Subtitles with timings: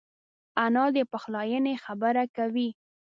[0.63, 2.69] انا د پخلاینې خبره کوي